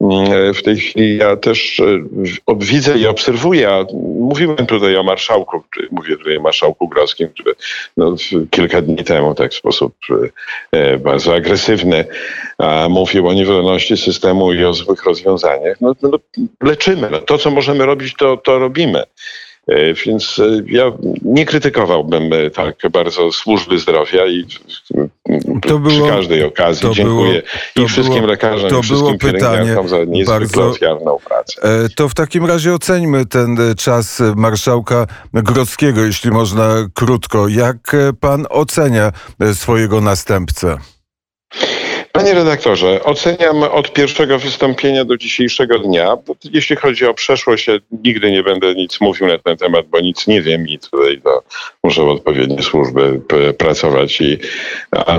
mm, 0.00 0.54
w 0.54 0.62
tej 0.62 0.76
chwili 0.76 1.16
ja 1.16 1.36
też 1.36 1.78
y, 1.78 2.04
widzę 2.56 2.98
i 2.98 3.06
obserwuję, 3.06 3.70
a 3.70 3.84
mówiłem 4.20 4.66
tutaj 4.66 4.96
o 4.96 5.02
marszałku, 5.02 5.62
mówię 5.90 6.16
tutaj 6.16 6.36
o 6.36 6.42
marszałku 6.42 6.88
Groskim, 6.88 7.28
który 7.28 7.54
no, 7.96 8.14
kilka 8.50 8.82
dni 8.82 9.04
temu 9.04 9.34
tak 9.34 9.52
w 9.52 9.56
sposób 9.56 9.94
y, 10.74 10.98
bardzo 10.98 11.34
agresywny 11.34 12.04
mówił 12.88 13.28
o 13.28 13.32
niewolności 13.32 13.96
systemu 13.96 14.52
i 14.52 14.64
o 14.64 14.72
złych 14.72 15.04
rozwiązaniach. 15.04 15.80
No, 15.80 15.94
no, 16.02 16.18
leczymy 16.62 17.10
no, 17.10 17.18
to, 17.18 17.38
co 17.38 17.50
możemy 17.50 17.86
robić, 17.86 18.14
to, 18.14 18.36
to 18.36 18.58
robimy. 18.58 19.04
E, 19.68 19.94
więc 19.94 20.38
e, 20.38 20.62
ja 20.66 20.92
nie 21.22 21.46
krytykowałbym 21.46 22.32
e, 22.32 22.50
tak 22.50 22.76
bardzo 22.92 23.32
służby 23.32 23.78
zdrowia 23.78 24.26
i 24.26 24.44
to 25.62 25.78
było, 25.78 26.04
przy 26.04 26.14
każdej 26.14 26.44
okazji 26.44 26.88
dziękuję 26.92 27.42
było, 27.74 27.86
i 27.86 27.88
wszystkim 27.88 28.16
było, 28.16 28.26
lekarzom, 28.26 28.70
to 28.70 28.78
i 28.78 28.82
wszystkim 28.82 29.18
pielęgniarkom 29.18 29.88
za 29.88 30.04
niezwykle 30.04 30.40
bardzo, 30.40 30.66
ofiarną 30.68 31.18
pracę. 31.24 31.88
To 31.96 32.08
w 32.08 32.14
takim 32.14 32.46
razie 32.46 32.74
oceńmy 32.74 33.26
ten 33.26 33.56
czas 33.78 34.22
marszałka 34.36 35.06
Grodzkiego, 35.32 36.04
jeśli 36.04 36.30
można 36.30 36.74
krótko. 36.94 37.48
Jak 37.48 37.96
pan 38.20 38.46
ocenia 38.50 39.12
swojego 39.54 40.00
następcę? 40.00 40.78
Panie 42.12 42.34
redaktorze, 42.34 43.04
oceniam 43.04 43.62
od 43.62 43.92
pierwszego 43.92 44.38
wystąpienia 44.38 45.04
do 45.04 45.16
dzisiejszego 45.16 45.78
dnia. 45.78 46.16
Jeśli 46.52 46.76
chodzi 46.76 47.06
o 47.06 47.14
przeszłość, 47.14 47.66
ja 47.66 47.74
nigdy 48.04 48.30
nie 48.30 48.42
będę 48.42 48.74
nic 48.74 49.00
mówił 49.00 49.26
na 49.26 49.38
ten 49.38 49.56
temat, 49.56 49.86
bo 49.86 50.00
nic 50.00 50.26
nie 50.26 50.42
wiem 50.42 50.68
i 50.68 50.78
tutaj 50.78 51.20
to 51.24 51.42
muszą 51.84 52.10
odpowiednie 52.10 52.62
służby 52.62 53.20
pracować 53.58 54.20
i 54.20 54.38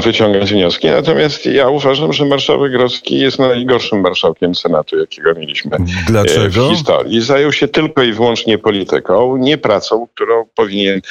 wyciągać 0.03 0.51
wnioski. 0.51 0.87
Natomiast 0.87 1.45
ja 1.45 1.69
uważam, 1.69 2.13
że 2.13 2.25
marszałek 2.25 2.71
Grodzki 2.71 3.19
jest 3.19 3.39
najgorszym 3.39 4.01
marszałkiem 4.01 4.55
Senatu, 4.55 4.99
jakiego 4.99 5.33
mieliśmy 5.33 5.77
Dlaczego? 6.07 6.67
w 6.67 6.71
historii. 6.71 7.21
Zajął 7.21 7.51
się 7.53 7.67
tylko 7.67 8.03
i 8.03 8.13
wyłącznie 8.13 8.57
polityką, 8.57 9.37
nie 9.37 9.57
pracą, 9.57 10.07
którą 10.15 10.45
powinien 10.55 11.01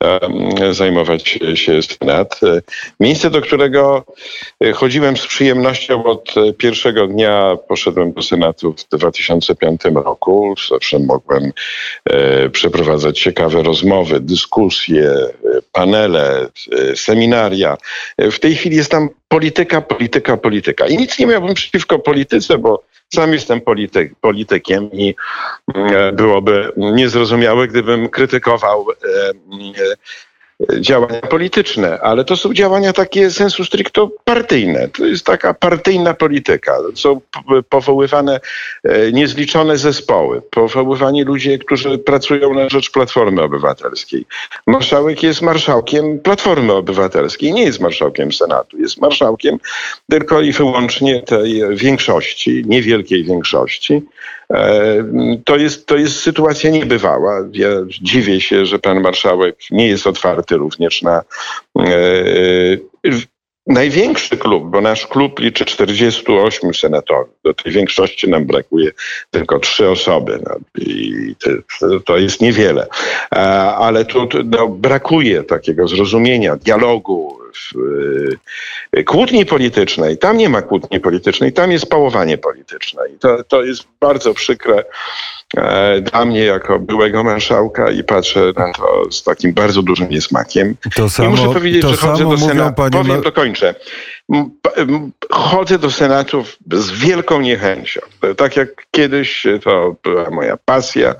um, 0.00 0.74
zajmować 0.74 1.38
się 1.54 1.80
Senat. 1.82 2.40
Miejsce, 3.00 3.30
do 3.30 3.40
którego 3.40 4.04
chodziłem 4.74 5.16
z 5.16 5.30
przyjemnością 5.40 6.04
od 6.04 6.34
pierwszego 6.58 7.06
dnia, 7.06 7.56
poszedłem 7.68 8.12
do 8.12 8.22
Senatu 8.22 8.72
w 8.72 8.98
2005 8.98 9.80
roku. 9.94 10.54
Zawsze 10.70 10.98
mogłem 10.98 11.52
e, 12.04 12.48
przeprowadzać 12.48 13.20
ciekawe 13.20 13.62
rozmowy, 13.62 14.20
dyskusje, 14.20 15.12
panele, 15.72 16.48
seminaria. 16.94 17.76
W 18.18 18.38
tej 18.38 18.54
chwili 18.54 18.76
jest 18.76 18.90
tam 18.90 19.08
polityka, 19.28 19.80
polityka, 19.80 20.36
polityka. 20.36 20.86
I 20.86 20.96
nic 20.96 21.18
nie 21.18 21.26
miałbym 21.26 21.54
przeciwko 21.54 21.98
polityce, 21.98 22.58
bo 22.58 22.82
sam 23.14 23.32
jestem 23.32 23.60
polityk, 23.60 24.12
politykiem 24.20 24.92
i 24.92 25.14
e, 25.74 26.12
byłoby 26.12 26.72
niezrozumiałe, 26.76 27.68
gdybym 27.68 28.08
krytykował 28.08 28.86
e, 28.90 28.96
działania 30.80 31.20
polityczne, 31.20 32.00
ale 32.00 32.24
to 32.24 32.36
są 32.36 32.54
działania 32.54 32.92
takie 32.92 33.30
sensu 33.30 33.64
stricto 33.64 34.10
partyjne. 34.24 34.88
To 34.88 35.06
jest 35.06 35.26
taka 35.26 35.54
partyjna 35.54 36.14
polityka. 36.14 36.76
Są 36.94 37.20
powoływane 37.68 38.40
e, 38.84 39.12
niezliczone 39.12 39.78
zespoły, 39.78 40.42
powoływani 40.50 41.24
ludzie, 41.24 41.58
którzy 41.58 41.98
pracują 41.98 42.54
na 42.54 42.68
rzecz 42.68 42.90
Platformy 42.90 43.42
Obywatelskiej. 43.42 44.26
Marszałek 44.66 45.22
jest 45.22 45.42
marszałkiem 45.42 46.18
Platformy 46.18 46.72
Obywatelskiej, 46.72 47.52
nie 47.52 47.64
jest 47.64 47.80
marszałkiem 47.80 48.32
Senatu. 48.32 48.78
Jest 48.78 49.00
marszałkiem 49.00 49.58
tylko 50.10 50.40
i 50.40 50.52
wyłącznie 50.52 51.22
tej 51.22 51.62
większości, 51.76 52.62
niewielkiej 52.66 53.24
większości, 53.24 54.02
to 55.44 55.56
jest, 55.56 55.86
to 55.86 55.96
jest 55.96 56.20
sytuacja 56.20 56.70
niebywała. 56.70 57.48
Ja 57.52 57.68
dziwię 58.02 58.40
się, 58.40 58.66
że 58.66 58.78
pan 58.78 59.00
marszałek 59.00 59.56
nie 59.70 59.88
jest 59.88 60.06
otwarty 60.06 60.56
również 60.56 61.02
na 61.02 61.22
e, 61.78 61.84
największy 63.66 64.36
klub, 64.36 64.70
bo 64.70 64.80
nasz 64.80 65.06
klub 65.06 65.40
liczy 65.40 65.64
48 65.64 66.74
senatorów. 66.74 67.28
Do 67.44 67.54
tej 67.54 67.72
większości 67.72 68.30
nam 68.30 68.44
brakuje 68.46 68.90
tylko 69.30 69.58
trzy 69.58 69.88
osoby. 69.88 70.38
No, 70.46 70.56
I 70.78 71.34
to, 72.04 72.18
jest 72.18 72.40
niewiele. 72.40 72.86
Ale 73.78 74.04
tu 74.04 74.28
no, 74.44 74.68
brakuje 74.68 75.42
takiego 75.42 75.88
zrozumienia, 75.88 76.56
dialogu, 76.56 77.39
y, 78.96 79.04
kłótni 79.04 79.46
politycznej. 79.46 80.18
Tam 80.18 80.36
nie 80.36 80.48
ma 80.48 80.62
kłótni 80.62 81.00
politycznej, 81.00 81.52
tam 81.52 81.72
jest 81.72 81.86
pałowanie 81.86 82.38
polityczne. 82.38 83.02
I 83.16 83.18
to, 83.18 83.44
to 83.44 83.62
jest 83.62 83.82
bardzo 84.00 84.34
przykre 84.34 84.84
e, 85.56 86.00
dla 86.00 86.24
mnie 86.24 86.44
jako 86.44 86.78
byłego 86.78 87.24
marszałka 87.24 87.90
i 87.90 88.04
patrzę 88.04 88.52
na 88.56 88.72
to 88.72 89.12
z 89.12 89.22
takim 89.22 89.52
bardzo 89.52 89.82
dużym 89.82 90.08
niesmakiem. 90.08 90.76
To 90.94 91.10
samo, 91.10 91.28
I 91.28 91.30
muszę 91.30 91.52
powiedzieć, 91.52 91.84
że 91.84 91.96
chodzę 91.96 92.24
do 92.24 92.38
Senatu. 92.38 92.82
Powiem, 92.92 93.22
dokończę. 93.22 93.74
Chodzę 95.30 95.78
do 95.78 95.90
Senatu 95.90 96.44
z 96.72 96.90
wielką 96.90 97.40
niechęcią. 97.40 98.00
Tak 98.36 98.56
jak 98.56 98.86
kiedyś 98.90 99.46
to 99.64 99.96
była 100.02 100.30
moja 100.30 100.56
pasja. 100.56 101.14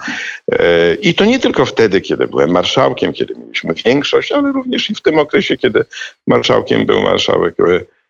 E, 0.52 0.94
I 0.94 1.14
to 1.14 1.24
nie 1.24 1.38
tylko 1.38 1.66
wtedy, 1.66 2.00
kiedy 2.00 2.26
byłem 2.26 2.50
marszałkiem, 2.50 3.12
kiedy 3.12 3.34
mieliśmy 3.34 3.74
większość, 3.74 4.32
ale 4.32 4.52
również 4.52 4.90
i 4.90 4.94
w 4.94 5.02
tym 5.02 5.18
okresie, 5.18 5.56
kiedy 5.56 5.84
marszałkiem 6.26 6.86
był 6.86 7.02
marszałek 7.02 7.54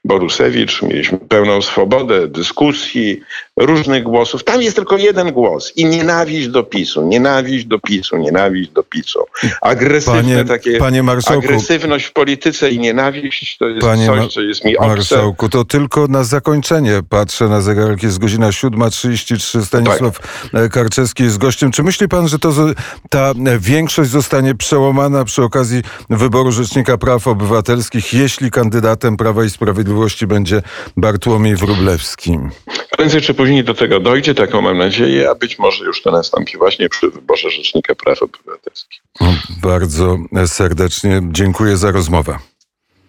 Borusewicz, 0.05 0.83
mieliśmy 0.83 1.19
pełną 1.19 1.63
swobodę 1.63 2.29
dyskusji, 2.29 3.21
różnych 3.57 4.03
głosów. 4.03 4.45
Tam 4.45 4.63
jest 4.63 4.77
tylko 4.77 4.97
jeden 4.97 5.33
głos 5.33 5.73
i 5.77 5.85
nienawiść 5.85 6.49
do 6.49 6.63
PiSu, 6.63 7.07
nienawiść 7.07 7.65
do 7.65 7.79
PiSu, 7.79 8.17
nienawiść 8.17 8.71
do 8.71 8.83
PiSu. 8.83 9.19
Agresywne 9.63 10.23
panie, 10.23 10.45
takie, 10.45 10.79
panie 10.79 11.03
marszałku, 11.03 11.47
agresywność 11.47 12.07
w 12.07 12.13
polityce 12.13 12.71
i 12.71 12.79
nienawiść 12.79 13.57
to 13.59 13.69
jest 13.69 13.87
panie 13.87 14.07
coś, 14.07 14.35
co 14.35 14.41
jest 14.41 14.65
mi 14.65 14.77
obce. 14.77 14.89
Marszałku, 14.89 15.49
to 15.49 15.65
tylko 15.65 16.07
na 16.07 16.25
zakończenie 16.25 17.01
patrzę 17.09 17.49
na 17.49 17.61
zegarek, 17.61 18.03
jest 18.03 18.19
godzina 18.19 18.49
7.33, 18.49 19.65
Stanisław 19.65 20.19
tak. 20.53 20.73
Karczewski 20.73 21.23
jest 21.23 21.39
gościem. 21.39 21.73
Czy 21.73 21.83
myśli 21.83 22.09
pan, 22.09 22.29
że 22.29 22.39
to, 22.39 22.53
ta 23.11 23.33
większość 23.59 24.11
zostanie 24.11 24.55
przełamana 24.55 25.25
przy 25.25 25.43
okazji 25.43 25.83
wyboru 26.11 26.53
Rzecznika 26.53 26.99
Praw 26.99 27.27
Obywatelskich, 27.27 28.15
jeśli 28.15 28.51
kandydatem 28.51 29.17
Prawa 29.17 29.45
i 29.45 29.51
Sprawiedliwości 29.51 29.90
będzie 30.27 30.63
Bartłomiej 30.97 31.57
Wróblewski? 31.57 32.39
Prędzej 32.91 33.21
czy 33.21 33.35
później 33.35 33.65
do 33.65 33.75
tego 33.75 34.01
dojdzie, 34.01 34.35
taką 34.35 34.61
mam 34.61 34.79
nadzieję, 34.79 35.31
a 35.31 35.35
być 35.35 35.59
może 35.59 35.85
już 35.85 36.03
to 36.03 36.11
nastąpi 36.11 36.59
właśnie 36.59 36.89
przy 36.89 37.11
wyborze 37.11 37.51
Rzecznika 37.51 37.95
Praw 37.95 38.23
Obywatelskich. 38.23 39.03
Bardzo 39.63 40.19
serdecznie 40.47 41.21
dziękuję 41.31 41.77
za 41.77 41.91
rozmowę. 41.91 42.39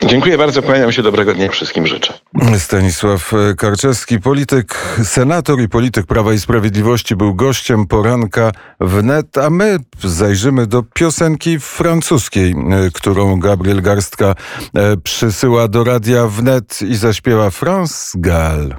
Dziękuję 0.06 0.38
bardzo, 0.38 0.62
kłaniam 0.62 0.92
się, 0.92 1.04
dobrego 1.04 1.34
dnia 1.34 1.50
wszystkim 1.50 1.88
życzę. 1.88 2.14
Stanisław 2.58 3.32
Karczewski, 3.58 4.20
polityk, 4.20 4.98
senator 5.04 5.62
i 5.62 5.70
polityk 5.70 6.06
Prawa 6.06 6.34
i 6.34 6.40
Sprawiedliwości 6.40 7.16
był 7.16 7.36
gościem 7.36 7.88
poranka 7.88 8.52
wnet, 8.80 9.38
a 9.38 9.50
my 9.50 9.78
zajrzymy 10.04 10.68
do 10.68 10.84
piosenki 10.84 11.60
francuskiej, 11.60 12.56
którą 12.94 13.40
Gabriel 13.40 13.82
Garstka 13.82 14.36
e, 14.76 14.98
przysyła 14.98 15.68
do 15.68 15.84
radia 15.84 16.28
wnet 16.28 16.82
i 16.82 16.96
zaśpiewa 16.96 17.50
France 17.50 18.20
Gall. 18.20 18.76